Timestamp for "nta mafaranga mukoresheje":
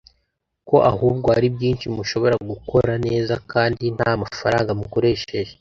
3.95-5.49